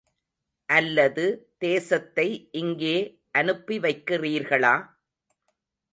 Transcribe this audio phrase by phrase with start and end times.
[0.69, 1.25] அல்லது
[1.57, 2.27] தேசத்தை
[2.51, 2.95] இங்கே
[3.37, 4.75] அனுப்பிவைக்கிறீர்களா?